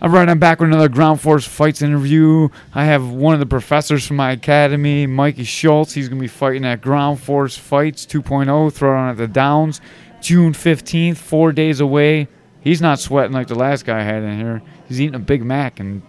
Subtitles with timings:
[0.00, 2.50] All right, I'm back with another Ground Force Fights interview.
[2.72, 5.92] I have one of the professors from my academy, Mikey Schultz.
[5.92, 9.80] He's going to be fighting at Ground Force Fights 2.0, throwdown at the Downs,
[10.20, 12.28] June 15th, four days away.
[12.60, 14.62] He's not sweating like the last guy I had in here.
[14.86, 16.02] He's eating a Big Mac and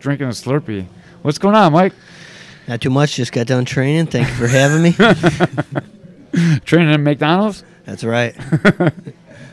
[0.00, 0.86] drinking a Slurpee.
[1.22, 1.94] What's going on, Mike?
[2.66, 3.16] Not too much.
[3.16, 4.08] Just got done training.
[4.08, 4.92] Thank you for having me.
[6.66, 7.64] Training at McDonald's?
[7.86, 8.36] That's right.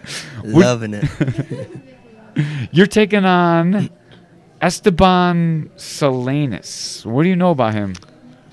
[0.44, 1.95] Loving it.
[2.72, 3.90] You're taking on
[4.62, 7.06] Esteban Salinas.
[7.06, 7.94] What do you know about him?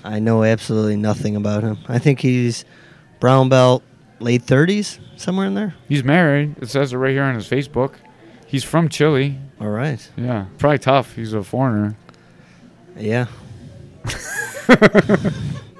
[0.03, 1.77] I know absolutely nothing about him.
[1.87, 2.65] I think he's
[3.19, 3.83] brown belt,
[4.19, 5.75] late 30s, somewhere in there.
[5.87, 6.55] He's married.
[6.61, 7.93] It says it right here on his Facebook.
[8.47, 9.39] He's from Chile.
[9.59, 10.07] All right.
[10.17, 11.15] Yeah, probably tough.
[11.15, 11.95] He's a foreigner.
[12.97, 13.27] Yeah.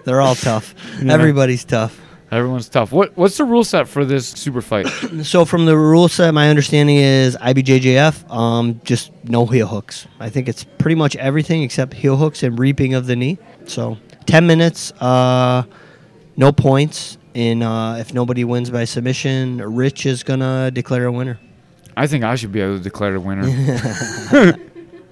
[0.06, 0.74] They're all tough.
[1.02, 1.14] Yeah.
[1.14, 2.00] Everybody's tough.
[2.34, 2.92] Everyone's tough.
[2.92, 4.88] What What's the rule set for this super fight?
[5.24, 10.08] So from the rule set, my understanding is IBJJF, um, just no heel hooks.
[10.20, 13.38] I think it's pretty much everything except heel hooks and reaping of the knee.
[13.66, 15.64] So 10 minutes, uh,
[16.36, 17.18] no points.
[17.36, 21.40] And uh, if nobody wins by submission, Rich is going to declare a winner.
[21.96, 23.44] I think I should be able to declare the winner.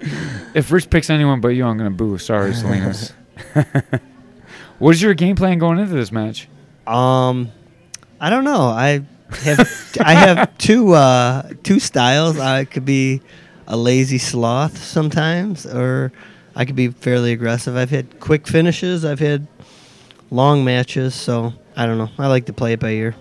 [0.54, 2.18] if Rich picks anyone but you, I'm gonna boo.
[2.18, 3.12] Sorry, Salinas.
[4.78, 6.48] what is your game plan going into this match?
[6.92, 7.50] Um,
[8.20, 8.66] I don't know.
[8.66, 9.02] I
[9.44, 12.38] have I have two uh, two styles.
[12.38, 13.22] I could be
[13.66, 16.12] a lazy sloth sometimes, or
[16.54, 17.76] I could be fairly aggressive.
[17.76, 19.04] I've had quick finishes.
[19.04, 19.46] I've had
[20.30, 21.14] long matches.
[21.14, 22.10] So I don't know.
[22.18, 23.14] I like to play it by ear.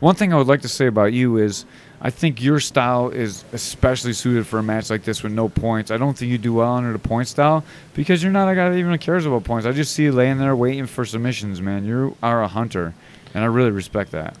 [0.00, 1.64] One thing I would like to say about you is
[2.00, 5.90] I think your style is especially suited for a match like this with no points.
[5.90, 8.68] I don't think you do well under the point style because you're not a guy
[8.68, 9.66] that even cares about points.
[9.66, 11.84] I just see you laying there waiting for submissions, man.
[11.84, 12.94] You are a hunter,
[13.34, 14.36] and I really respect that.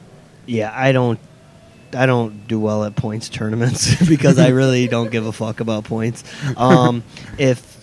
[0.46, 1.18] Yeah, I don't.
[1.92, 5.84] I don't do well at points tournaments because I really don't give a fuck about
[5.84, 6.24] points.
[6.56, 7.04] Um,
[7.38, 7.75] if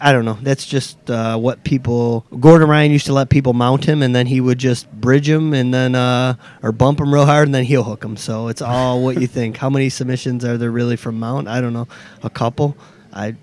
[0.00, 2.24] I don't know, that's just uh, what people.
[2.40, 5.52] Gordon Ryan used to let people mount him, and then he would just bridge him,
[5.52, 8.16] and then uh, or bump him real hard, and then heel hook him.
[8.16, 9.58] So it's all what you think.
[9.58, 11.48] How many submissions are there really from mount?
[11.48, 11.86] I don't know,
[12.22, 12.76] a couple.
[13.12, 13.36] I.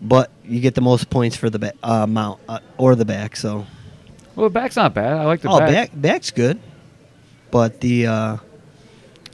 [0.00, 3.36] But you get the most points for the ba- uh, mount uh, or the back.
[3.36, 3.64] So
[4.36, 5.12] Well, the back's not bad.
[5.14, 5.70] I like the oh, back.
[5.70, 6.60] back back's good,
[7.50, 8.36] but the uh,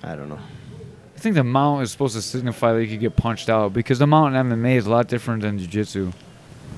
[0.02, 0.38] I don't know.
[1.20, 3.98] I think the mount is supposed to signify that you could get punched out because
[3.98, 6.12] the mount in MMA is a lot different than jiu-jitsu.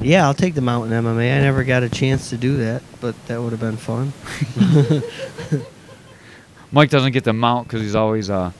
[0.00, 1.36] Yeah, I'll take the mountain MMA.
[1.36, 4.12] I never got a chance to do that, but that would have been fun.
[6.72, 8.50] Mike doesn't get the mount because he's always uh,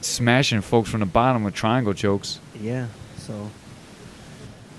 [0.00, 2.40] smashing folks from the bottom with triangle chokes.
[2.58, 2.86] yeah,
[3.18, 3.50] so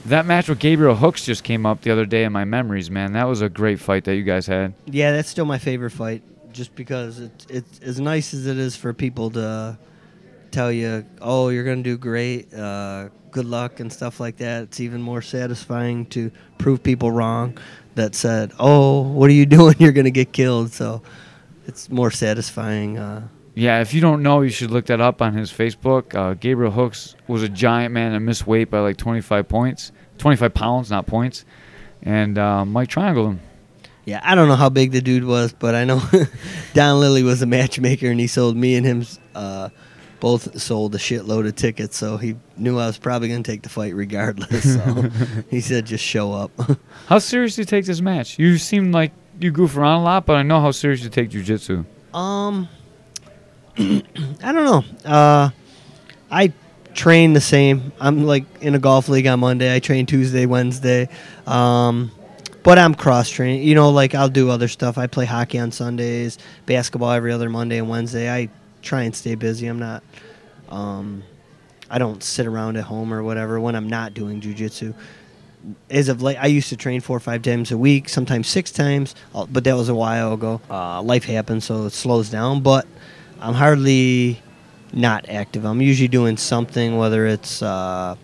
[0.06, 3.14] That match with Gabriel Hooks just came up the other day in my memories, man.
[3.14, 4.74] That was a great fight that you guys had.
[4.88, 8.76] yeah, that's still my favorite fight, just because it's it's as nice as it is
[8.76, 9.78] for people to
[10.52, 14.64] tell you, oh, you're gonna do great, uh, good luck and stuff like that.
[14.64, 17.58] It's even more satisfying to prove people wrong
[17.96, 19.76] that said, oh, what are you doing?
[19.80, 20.72] You're gonna get killed.
[20.72, 21.02] So
[21.68, 22.98] it's more satisfying.
[22.98, 26.16] Uh, Yeah, if you don't know, you should look that up on his Facebook.
[26.16, 30.54] Uh, Gabriel Hooks was a giant man and missed weight by like 25 points, 25
[30.54, 31.44] pounds, not points.
[32.04, 33.40] And uh, Mike triangled him.
[34.06, 36.02] Yeah, I don't know how big the dude was, but I know
[36.74, 39.68] Don Lilly was a matchmaker, and he sold me and him uh,
[40.20, 41.98] both sold a shitload of tickets.
[41.98, 44.74] So he knew I was probably going to take the fight regardless.
[44.74, 45.10] So
[45.50, 46.52] he said, just show up.
[47.08, 48.40] How serious do you take this match?
[48.40, 51.30] You seem like you goof around a lot, but I know how serious you take
[51.30, 51.86] jujitsu.
[52.14, 52.68] um,
[53.78, 54.84] I don't know.
[55.06, 55.50] Uh,
[56.32, 56.52] I
[56.96, 57.92] train the same.
[58.00, 59.74] I'm like in a golf league on Monday.
[59.74, 61.10] I train Tuesday, Wednesday.
[61.46, 62.12] Um,
[62.64, 63.62] but I'm cross training.
[63.64, 64.98] You know, like I'll do other stuff.
[64.98, 68.30] I play hockey on Sundays, basketball every other Monday and Wednesday.
[68.30, 68.50] I
[68.88, 69.68] try and stay busy.
[69.68, 70.04] I'm not.
[70.70, 71.24] Um,
[71.90, 74.94] I don't sit around at home or whatever when I'm not doing jujitsu.
[75.90, 78.72] As of late, I used to train four or five times a week, sometimes six
[78.72, 80.62] times, uh, but that was a while ago.
[80.70, 82.62] Uh, life happens, so it slows down.
[82.62, 82.88] But
[83.40, 84.42] I'm hardly
[84.94, 85.66] not active.
[85.66, 88.16] I'm usually doing something, whether it's uh,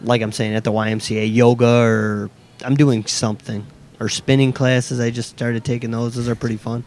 [0.00, 2.30] like I'm saying at the YMCA, yoga, or
[2.64, 3.66] I'm doing something,
[4.00, 4.98] or spinning classes.
[4.98, 6.14] I just started taking those.
[6.16, 6.84] Those are pretty fun.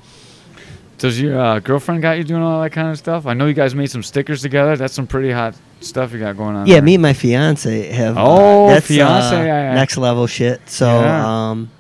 [1.00, 3.26] Does your uh, girlfriend got you doing all that kind of stuff?
[3.26, 4.76] I know you guys made some stickers together.
[4.76, 6.68] That's some pretty hot stuff you got going on.
[6.68, 6.82] Yeah, there.
[6.84, 8.18] me and my fiance have.
[8.18, 9.74] uh, Oh, that's, fiance, uh, yeah, yeah.
[9.76, 10.60] next level shit.
[10.70, 11.50] So, Yeah.
[11.52, 11.72] um,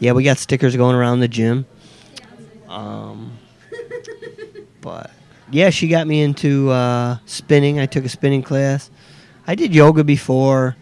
[0.00, 1.66] yeah, we got stickers going around the gym.
[2.68, 3.38] Um,
[4.80, 5.12] but
[5.52, 7.78] yeah, she got me into uh, spinning.
[7.78, 8.90] I took a spinning class.
[9.46, 10.74] I did yoga before.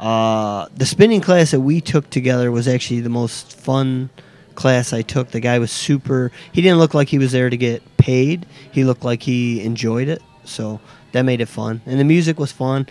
[0.00, 4.10] Uh, the spinning class that we took together was actually the most fun
[4.56, 5.30] class I took.
[5.30, 6.32] The guy was super.
[6.52, 8.46] He didn't look like he was there to get paid.
[8.72, 10.22] He looked like he enjoyed it.
[10.44, 10.80] So
[11.12, 12.86] that made it fun, and the music was fun.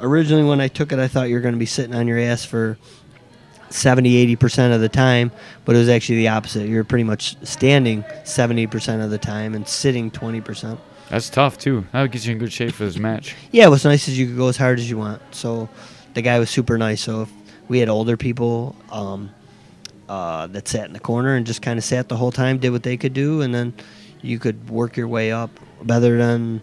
[0.00, 2.18] originally when I took it, I thought you were going to be sitting on your
[2.18, 2.78] ass for
[3.70, 5.30] 70, 80% of the time,
[5.64, 6.68] but it was actually the opposite.
[6.68, 10.78] You're pretty much standing 70% of the time and sitting 20%.
[11.08, 11.86] That's tough too.
[11.92, 13.34] That would get you in good shape for this match.
[13.50, 15.22] Yeah, what's nice is you could go as hard as you want.
[15.32, 15.68] So
[16.14, 17.00] the guy was super nice.
[17.00, 17.32] So if
[17.68, 19.30] we had older people um,
[20.10, 22.70] uh, that sat in the corner and just kind of sat the whole time, did
[22.70, 23.72] what they could do, and then
[24.22, 25.50] you could work your way up
[25.84, 26.60] better than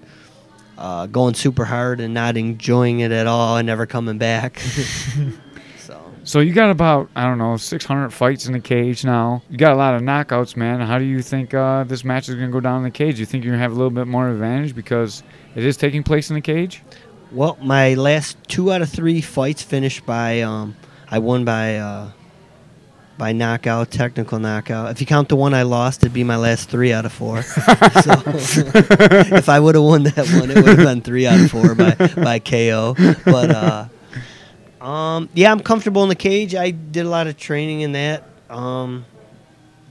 [0.78, 4.60] uh, going super hard and not enjoying it at all and never coming back.
[5.78, 9.42] so So you got about I don't know 600 fights in the cage now.
[9.50, 10.82] You got a lot of knockouts, man.
[10.82, 13.18] How do you think uh, this match is gonna go down in the cage?
[13.18, 15.24] You think you're gonna have a little bit more advantage because
[15.56, 16.84] it is taking place in the cage?
[17.32, 20.76] Well, my last two out of three fights finished by um,
[21.10, 22.12] I won by uh,
[23.18, 24.92] by knockout, technical knockout.
[24.92, 27.42] If you count the one I lost, it'd be my last three out of four.
[27.44, 27.62] so
[28.26, 31.76] if I would have won that one, it would have been three out of four
[31.76, 32.96] by by KO.
[33.26, 36.56] But uh, um, yeah, I'm comfortable in the cage.
[36.56, 38.24] I did a lot of training in that.
[38.50, 39.06] Um,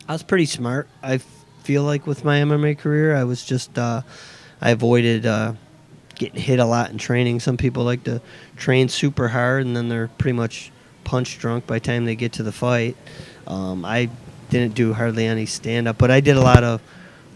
[0.08, 0.88] I was pretty smart.
[1.02, 1.18] I
[1.64, 4.02] feel like with my MMA career, I was just uh,
[4.60, 5.26] I avoided.
[5.26, 5.54] Uh,
[6.18, 7.40] getting hit a lot in training.
[7.40, 8.20] Some people like to
[8.56, 10.72] train super hard and then they're pretty much
[11.06, 12.96] punch drunk by the time they get to the fight.
[13.46, 14.10] Um, I
[14.50, 16.82] didn't do hardly any stand up, but I did a lot of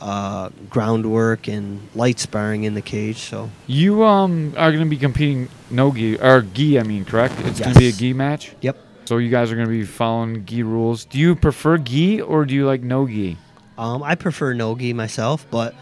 [0.03, 3.19] uh, groundwork and light sparring in the cage.
[3.19, 6.79] So You um are gonna be competing no gi or gi.
[6.79, 7.35] I mean, correct?
[7.47, 8.53] It's gonna be a gi match.
[8.61, 8.77] Yep.
[9.07, 11.05] So you guys are gonna be following gi rules.
[11.07, 13.39] Do you prefer gi or do you like no gi?
[13.79, 15.75] um, I prefer nogi myself, but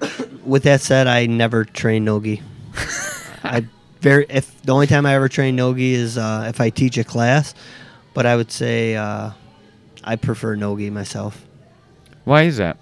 [0.44, 2.40] with that said, I never train nogi.
[3.42, 3.66] I
[4.02, 7.04] very if the only time I ever train nogi is uh, if I teach a
[7.04, 7.54] class,
[8.12, 9.30] but I would say uh,
[10.04, 11.46] I prefer nogi myself.
[12.24, 12.76] Why is that?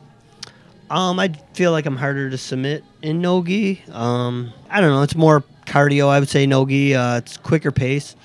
[0.90, 3.82] Um, I feel like I'm harder to submit in nogi.
[3.93, 5.02] Um, I don't know.
[5.02, 6.08] It's more cardio.
[6.08, 6.94] I would say nogi.
[6.96, 8.17] Uh, it's quicker pace.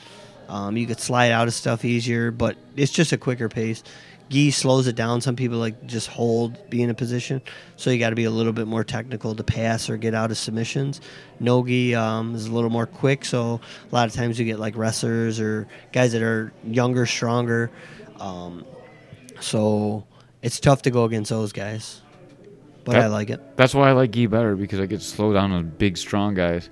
[0.47, 3.83] Um, you could slide out of stuff easier, but it's just a quicker pace.
[4.29, 5.21] Gi slows it down.
[5.21, 7.41] Some people like just hold, be in a position,
[7.75, 10.31] so you got to be a little bit more technical to pass or get out
[10.31, 10.99] of submissions.
[11.39, 13.59] Nogi um, is a little more quick, so
[13.91, 17.69] a lot of times you get like wrestlers or guys that are younger, stronger.
[18.19, 18.65] Um,
[19.39, 20.05] so
[20.41, 22.01] it's tough to go against those guys,
[22.83, 23.57] but That- I like it.
[23.57, 26.33] That's why I like gi better because I get to slow down on big, strong
[26.33, 26.69] guys.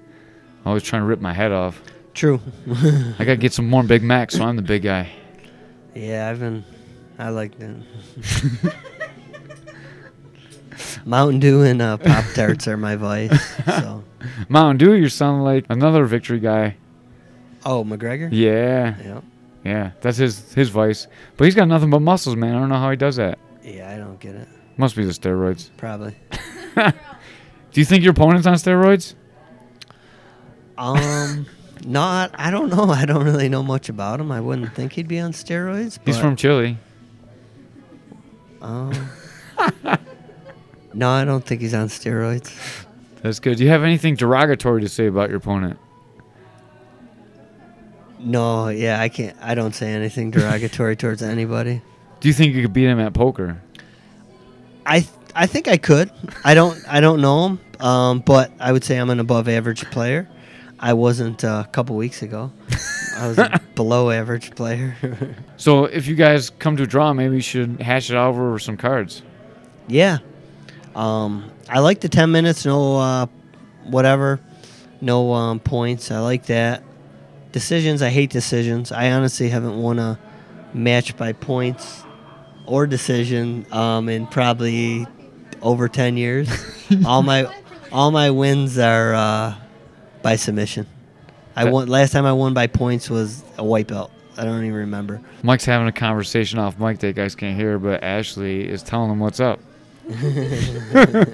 [0.61, 1.81] I'm always trying to rip my head off.
[2.13, 2.39] True.
[3.19, 5.11] I gotta get some more Big Macs, so I'm the big guy.
[5.93, 6.63] yeah, I've been.
[7.23, 8.73] I like that.
[11.05, 13.55] Mountain Dew and uh, Pop Tarts are my vice.
[13.65, 14.03] So,
[14.49, 16.75] Mountain Dew, you're sounding like another victory guy.
[17.65, 18.29] oh McGregor.
[18.31, 19.21] Yeah, Yeah.
[19.63, 21.07] yeah, that's his his vice.
[21.37, 22.55] But he's got nothing but muscles, man.
[22.55, 23.37] I don't know how he does that.
[23.63, 24.47] Yeah, I don't get it.
[24.77, 25.69] Must be the steroids.
[25.77, 26.15] Probably.
[26.75, 29.13] Do you think your opponent's on steroids?
[30.77, 31.45] Um,
[31.85, 32.31] not.
[32.35, 32.89] I don't know.
[32.89, 34.31] I don't really know much about him.
[34.31, 35.99] I wouldn't think he'd be on steroids.
[36.05, 36.77] He's from Chile.
[38.63, 39.09] Um,
[40.93, 42.85] no, I don't think he's on steroids.
[43.21, 43.57] That's good.
[43.57, 45.77] Do you have anything derogatory to say about your opponent?
[48.19, 49.35] No, yeah, I can't.
[49.41, 51.81] I don't say anything derogatory towards anybody.
[52.21, 53.61] Do you think you could beat him at poker?
[54.85, 56.09] I th- I think I could.
[56.43, 59.89] I don't I don't know him, um, but I would say I'm an above average
[59.91, 60.29] player.
[60.79, 62.51] I wasn't uh, a couple weeks ago.
[63.17, 64.95] I was a below average player.
[65.55, 68.59] So if you guys come to a draw, maybe you should hash it out over
[68.59, 69.21] some cards.
[69.87, 70.17] yeah,
[70.93, 72.65] um, I like the ten minutes.
[72.65, 73.27] No, uh,
[73.85, 74.41] whatever,
[74.99, 76.11] no um, points.
[76.11, 76.83] I like that.
[77.53, 78.01] Decisions.
[78.01, 78.91] I hate decisions.
[78.91, 80.19] I honestly haven't won a
[80.73, 82.03] match by points
[82.65, 85.07] or decision um, in probably
[85.61, 86.49] over ten years.
[87.05, 87.49] all my
[87.93, 89.55] all my wins are uh,
[90.23, 90.87] by submission.
[91.55, 94.09] I won last time I won by points was a white belt.
[94.35, 95.21] I don't even remember.
[95.43, 99.11] Mike's having a conversation off mic that you guys can't hear, but Ashley is telling
[99.11, 99.59] him what's up.
[100.09, 101.27] I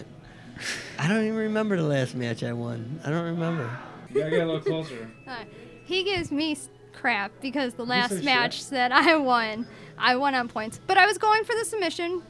[1.07, 2.99] don't even remember the last match I won.
[3.05, 3.69] I don't remember.
[4.09, 5.09] You gotta get a little closer.
[5.25, 5.45] Uh,
[5.85, 8.25] he gives me s- crap because the said last shit?
[8.25, 9.65] match that I won,
[9.97, 10.81] I won on points.
[10.85, 12.21] But I was going for the submission,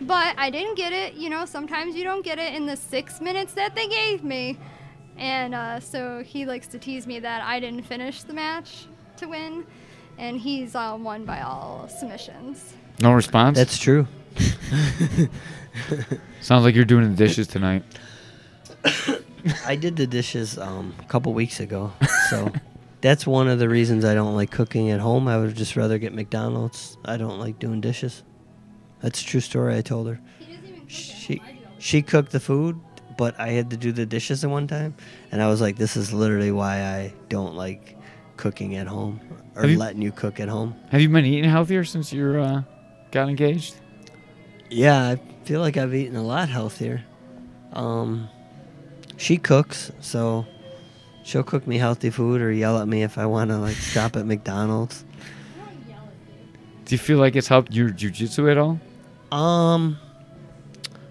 [0.00, 1.14] but I didn't get it.
[1.14, 4.56] You know, sometimes you don't get it in the six minutes that they gave me.
[5.18, 8.86] And uh, so he likes to tease me that I didn't finish the match
[9.18, 9.66] to win,
[10.18, 12.74] and he's uh, won by all submissions.
[13.00, 13.56] No response?
[13.56, 14.06] That's true.
[16.40, 17.84] Sounds like you're doing the dishes tonight.
[19.66, 21.92] I did the dishes um, a couple weeks ago,
[22.30, 22.52] so
[23.00, 25.28] that's one of the reasons I don't like cooking at home.
[25.28, 26.96] I would just rather get McDonald's.
[27.04, 28.22] I don't like doing dishes.
[29.00, 29.76] That's a true story.
[29.76, 30.20] I told her.
[30.38, 31.42] He doesn't even cook She
[31.78, 32.80] she cooked the food,
[33.16, 34.94] but I had to do the dishes at one time,
[35.30, 37.96] and I was like, this is literally why I don't like
[38.36, 39.20] cooking at home
[39.56, 40.74] or you- letting you cook at home.
[40.90, 42.62] Have you been eating healthier since you uh,
[43.10, 43.76] got engaged?
[44.70, 47.04] Yeah, I feel like I've eaten a lot healthier.
[47.72, 48.28] Um,
[49.16, 50.46] she cooks, so
[51.22, 54.16] she'll cook me healthy food or yell at me if I want to like stop
[54.16, 55.04] at McDonald's.
[56.84, 58.80] Do you feel like it's helped your jujitsu at all?
[59.30, 59.98] Um,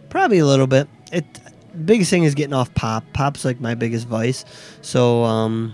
[0.09, 0.87] probably a little bit.
[1.11, 1.25] It
[1.85, 3.03] biggest thing is getting off pop.
[3.13, 4.45] Pop's like my biggest vice.
[4.81, 5.73] So um,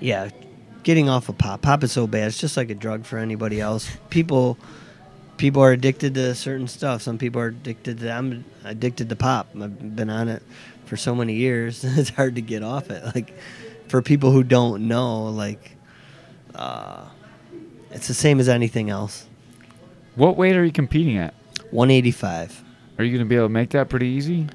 [0.00, 0.30] yeah,
[0.82, 1.62] getting off of pop.
[1.62, 2.28] Pop is so bad.
[2.28, 3.88] It's just like a drug for anybody else.
[4.10, 4.58] People
[5.36, 7.02] people are addicted to certain stuff.
[7.02, 8.10] Some people are addicted to.
[8.10, 9.48] I'm addicted to pop.
[9.60, 10.42] I've been on it
[10.86, 11.84] for so many years.
[11.98, 13.04] it's hard to get off it.
[13.14, 13.34] Like
[13.88, 15.76] for people who don't know, like
[16.54, 17.06] uh,
[17.90, 19.26] it's the same as anything else.
[20.14, 21.34] What weight are you competing at?
[21.70, 22.62] 185.
[22.98, 24.46] Are you going to be able to make that pretty easy?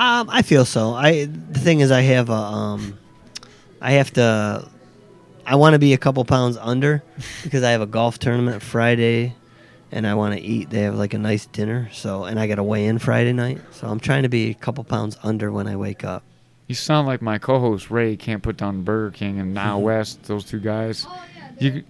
[0.00, 0.94] Um, I feel so.
[0.94, 2.98] I the thing is, I have a um,
[3.82, 4.66] I have to.
[5.46, 7.02] I want to be a couple pounds under
[7.42, 9.34] because I have a golf tournament Friday,
[9.92, 10.70] and I want to eat.
[10.70, 13.60] They have like a nice dinner, so and I got to weigh in Friday night,
[13.72, 16.22] so I'm trying to be a couple pounds under when I wake up.
[16.66, 19.82] You sound like my co-host Ray can't put down Burger King and Now Mhm.
[19.82, 20.22] West.
[20.24, 21.04] Those two guys.
[21.08, 21.88] Oh yeah, You- they're terrible.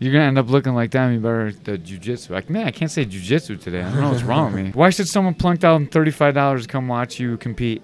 [0.00, 1.12] You're gonna end up looking like them.
[1.14, 2.30] You better the jujitsu.
[2.30, 3.80] Like man, I can't say jujitsu today.
[3.82, 4.70] I don't know what's wrong with me.
[4.72, 7.82] Why should someone plunk down thirty-five dollars to come watch you compete?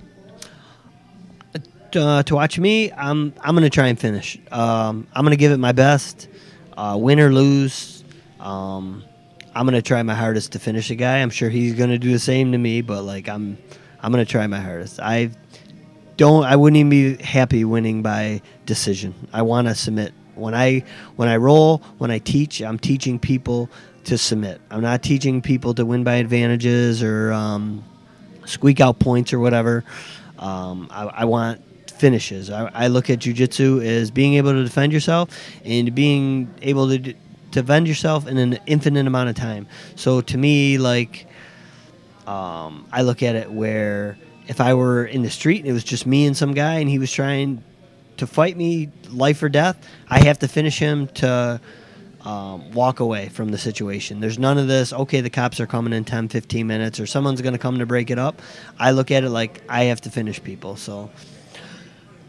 [1.97, 4.38] uh, to watch me, I'm I'm gonna try and finish.
[4.50, 6.29] Um, I'm gonna give it my best,
[6.76, 8.05] uh, win or lose.
[8.38, 9.05] Um,
[9.55, 11.19] I'm gonna try my hardest to finish a guy.
[11.19, 13.59] I'm sure he's gonna do the same to me, but like I'm
[14.00, 15.00] I'm gonna try my hardest.
[15.00, 15.31] I
[16.17, 16.45] don't.
[16.45, 19.14] I wouldn't even be happy winning by decision.
[19.33, 20.12] I want to submit.
[20.40, 20.85] When I
[21.16, 23.70] when I roll, when I teach, I'm teaching people
[24.04, 24.61] to submit.
[24.70, 27.85] I'm not teaching people to win by advantages or um,
[28.44, 29.85] squeak out points or whatever.
[30.38, 32.50] Um, I, I want finishes.
[32.50, 35.28] I, I look at jujitsu as being able to defend yourself
[35.64, 37.14] and being able to
[37.50, 39.66] defend yourself in an infinite amount of time.
[39.97, 41.26] So to me, like,
[42.26, 44.16] um, I look at it where
[44.49, 46.88] if I were in the street and it was just me and some guy and
[46.88, 47.62] he was trying
[48.21, 49.77] to fight me life or death,
[50.09, 51.61] I have to finish him to
[52.25, 54.21] um, walk away from the situation.
[54.21, 57.41] There's none of this, okay, the cops are coming in 10, 15 minutes or someone's
[57.41, 58.41] going to come to break it up.
[58.79, 60.77] I look at it like I have to finish people.
[60.77, 61.11] So,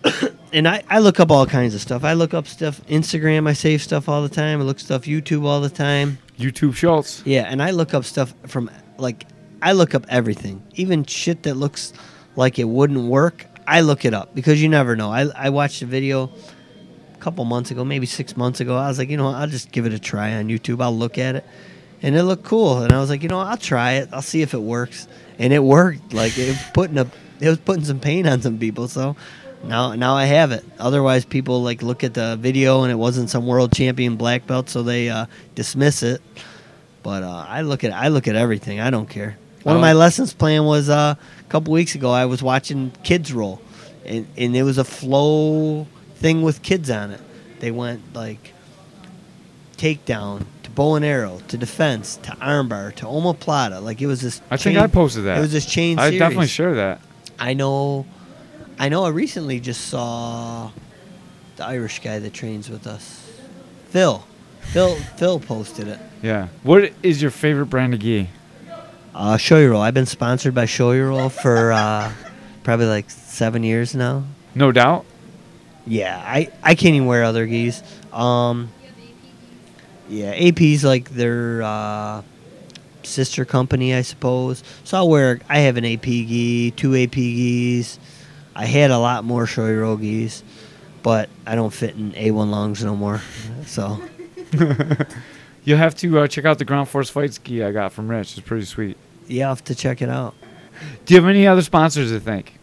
[0.54, 2.04] and I, I look up all kinds of stuff.
[2.04, 4.62] I look up stuff, Instagram, I save stuff all the time.
[4.62, 6.18] I look stuff YouTube all the time.
[6.40, 7.22] YouTube Schultz.
[7.26, 9.26] Yeah, and I look up stuff from like
[9.62, 11.94] I look up everything, even shit that looks
[12.36, 13.46] like it wouldn't work.
[13.68, 15.12] I look it up because you never know.
[15.12, 16.30] I I watched a video
[17.14, 18.76] a couple months ago, maybe six months ago.
[18.76, 20.82] I was like, you know, I'll just give it a try on YouTube.
[20.82, 21.46] I'll look at it,
[22.02, 22.84] and it looked cool.
[22.84, 24.10] And I was like, you know, I'll try it.
[24.12, 25.08] I'll see if it works,
[25.40, 26.14] and it worked.
[26.14, 27.08] Like it putting a
[27.40, 28.88] it was putting some pain on some people.
[28.88, 29.16] So.
[29.64, 30.66] Now, now I have it.
[30.80, 34.70] Otherwise, people like look at the video and it wasn't some world champion black belt,
[34.70, 36.20] so they uh, dismiss it.
[37.04, 38.80] But uh, I look at I look at everything.
[38.80, 39.38] I don't care.
[39.64, 39.82] One of Oh.
[39.82, 42.12] my lessons plan was uh, a couple weeks ago.
[42.12, 43.62] I was watching kids roll,
[44.06, 47.22] and and it was a flow thing with kids on it.
[47.60, 48.54] They went like
[49.78, 53.82] takedown to bow and arrow to defense to armbar to omoplata.
[53.82, 54.42] Like it was this.
[54.50, 55.38] I think I posted that.
[55.38, 56.00] It was this chain.
[56.00, 56.20] I series.
[56.20, 57.02] definitely share that.
[57.40, 58.06] I know.
[58.80, 59.04] I know.
[59.06, 60.72] I recently just saw
[61.58, 63.30] the Irish guy that trains with us,
[63.90, 64.24] Phil.
[64.62, 64.96] Phil.
[65.18, 66.00] Phil posted it.
[66.22, 66.48] Yeah.
[66.64, 68.30] What is your favorite brand of gi?
[69.14, 69.82] Uh, Roll.
[69.82, 72.12] I've been sponsored by Shoyoroll for uh,
[72.64, 74.24] probably like seven years now.
[74.56, 75.06] No doubt.
[75.86, 77.82] Yeah, I, I can't even wear other geese.
[78.14, 78.70] Um,
[80.08, 82.22] yeah, AP's like their uh,
[83.04, 84.64] sister company, I suppose.
[84.84, 85.40] So I'll wear.
[85.50, 88.00] I have an AP gi, two AP gis.
[88.56, 90.44] I had a lot more Shoyoroll gis,
[91.04, 93.22] but I don't fit in A1 longs no more.
[93.66, 94.02] So
[95.64, 98.38] You'll have to uh, check out the Ground Force Fights gi I got from Rich.
[98.38, 98.98] It's pretty sweet.
[99.28, 100.34] yeah, I'll have to check it out.
[101.06, 102.58] Do you have any other sponsors to thank?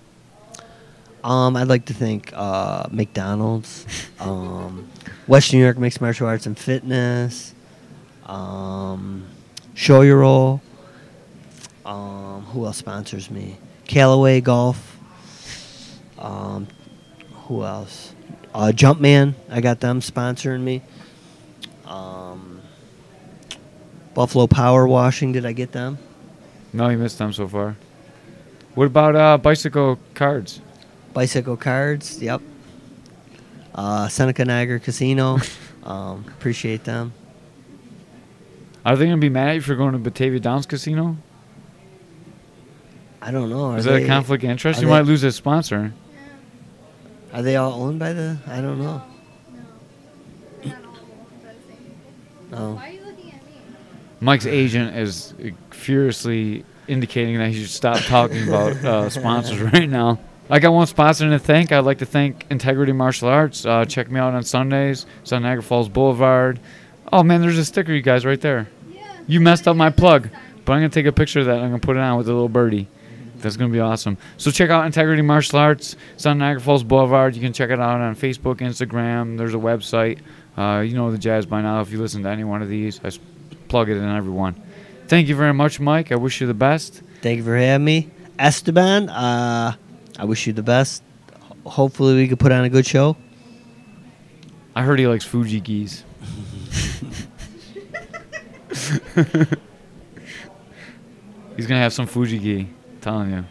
[1.23, 3.87] Um, I'd like to thank uh, McDonald's,
[4.21, 4.89] um,
[5.27, 7.55] West New York Mixed Martial Arts and Fitness,
[8.27, 9.27] um,
[9.77, 10.61] Your Roll.
[11.85, 13.57] Um, who else sponsors me?
[13.87, 14.99] Callaway Golf.
[16.19, 16.67] Um,
[17.47, 18.15] who else?
[18.55, 19.35] Uh, Jumpman.
[19.51, 20.83] I got them sponsoring me.
[21.87, 22.58] Um,
[24.19, 25.31] Buffalo Power Washing.
[25.31, 25.97] Did I get them?
[26.73, 27.77] No, you missed them so far.
[28.75, 30.61] What about uh, bicycle cards?
[31.13, 32.43] Bicycle cards, yep.
[33.73, 35.39] Uh, Seneca Niagara Casino,
[35.85, 37.13] um, appreciate them.
[38.85, 41.17] Are they gonna be mad at you for going to Batavia Downs Casino?
[43.23, 43.67] I don't know.
[43.67, 44.81] are Is that a conflict of interest?
[44.81, 45.93] You they- might lose a sponsor.
[47.33, 48.37] Are they all owned by the?
[48.49, 49.01] I don't know.
[49.53, 50.71] No.
[50.71, 51.53] Not all owned by
[52.51, 52.57] the.
[52.57, 52.73] No.
[52.75, 53.53] Why are you looking at me?
[54.21, 55.35] Mike's agent is
[55.71, 60.19] furiously indicating that he should stop talking about uh, sponsors right now.
[60.51, 61.73] I got one sponsor to thank.
[61.73, 63.67] I'd like to thank Integrity Martial Arts.
[63.67, 65.05] Uh, check me out on Sundays.
[65.23, 66.59] It's on Niagara Falls Boulevard.
[67.13, 68.69] Oh man, there's a sticker, you guys, right there.
[68.91, 69.07] Yeah.
[69.27, 70.29] You messed up my plug,
[70.65, 71.57] but I'm gonna take a picture of that.
[71.57, 72.89] and I'm gonna put it on with a little birdie.
[73.37, 74.17] That's gonna be awesome.
[74.39, 75.97] So check out Integrity Martial Arts.
[76.15, 77.35] It's on Niagara Falls Boulevard.
[77.37, 79.37] You can check it out on Facebook, Instagram.
[79.39, 80.21] There's a website.
[80.57, 81.81] Uh, you know the jazz by now.
[81.83, 83.21] If you listen to any one of these, I s-
[83.69, 84.61] plug it in everyone.
[85.09, 86.13] Thank you very much, Mike.
[86.13, 87.03] I wish you the best.
[87.23, 89.09] Thank you for having me, Esteban.
[89.09, 89.75] Uh,
[90.19, 91.03] I wish you the best.
[91.65, 93.17] Hopefully, we could put on a good show.
[94.75, 96.05] I heard he likes Fuji geese.
[101.57, 102.69] He's gonna have some Fuji gi.
[103.01, 103.45] Telling you,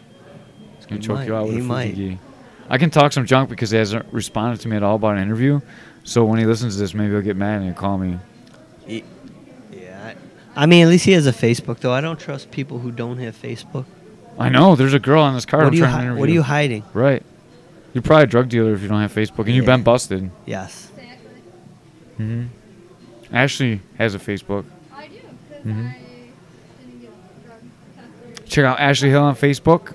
[0.76, 2.18] he's gonna He choke might, you out with he a Fuji might.
[2.70, 5.22] I can talk some junk because he hasn't responded to me at all about an
[5.22, 5.60] interview.
[6.04, 8.18] So when he listens to this, maybe he'll get mad and he'll call me.
[8.86, 9.02] Yeah.
[10.58, 11.92] I mean, at least he has a Facebook, though.
[11.92, 13.84] I don't trust people who don't have Facebook.
[14.38, 15.62] I know there's a girl on this card.
[15.64, 15.82] What I'm are you?
[15.82, 16.20] trying to Hi- interview.
[16.20, 16.82] what are you hiding?
[16.92, 17.22] Right.
[17.94, 19.76] You're probably a drug dealer if you don't have Facebook, and you've Yeah.
[19.76, 20.30] been busted.
[20.46, 20.90] Yes.
[20.96, 22.24] Exactly.
[22.24, 22.44] hmm
[23.32, 24.64] Ashley has a Facebook.
[24.94, 25.14] I do,
[25.48, 25.88] because Mhm.
[25.88, 25.96] I
[26.80, 27.10] didn't get
[27.46, 27.58] drug
[28.34, 28.46] tested.
[28.50, 29.92] Check out Ashley Hill on Facebook.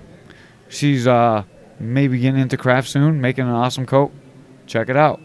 [0.69, 1.43] She's uh
[1.79, 4.11] maybe getting into craft soon, making an awesome coat.
[4.67, 5.19] Check it out.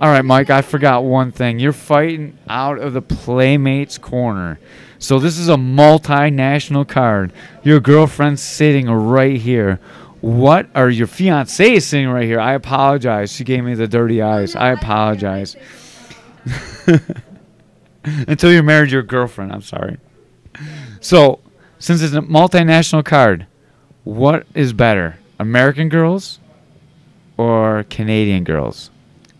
[0.00, 1.58] All right, Mike, I forgot one thing.
[1.58, 4.60] You're fighting out of the Playmates corner.
[5.00, 7.32] So this is a multinational card.
[7.64, 9.80] Your girlfriend's sitting right here.
[10.20, 12.38] What are your fiance is sitting right here?
[12.38, 13.32] I apologize.
[13.32, 14.54] She gave me the dirty eyes.
[14.54, 15.56] I don't get my apologize.
[18.04, 19.98] Until you're married your girlfriend, I'm sorry.
[21.00, 21.40] So,
[21.80, 23.46] since it's a multinational card,
[24.04, 26.38] what is better, American girls
[27.36, 28.90] or Canadian girls?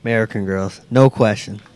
[0.04, 1.60] American girls, no question.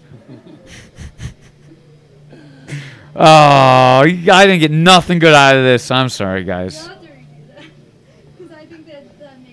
[3.15, 5.91] Oh, I didn't get nothing good out of this.
[5.91, 6.89] I'm sorry, guys.
[6.89, 7.02] That's